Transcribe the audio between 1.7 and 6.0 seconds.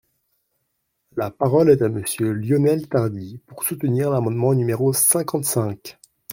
à Monsieur Lionel Tardy, pour soutenir l’amendement numéro cinquante-cinq.